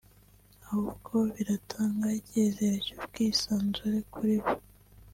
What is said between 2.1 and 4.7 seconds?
icyizere cy’ubwisanzure kuri bo